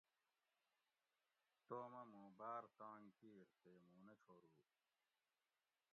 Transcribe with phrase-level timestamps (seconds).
[1.67, 4.53] توم اۤ مُوں باۤر تانگ کِیر تے مُوں نہ چھورو